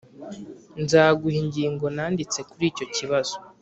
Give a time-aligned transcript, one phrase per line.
[0.83, 3.35] nzaguha ingingo nanditse kuri icyo kibazo